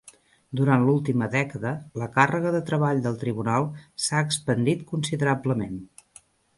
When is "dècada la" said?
1.35-2.09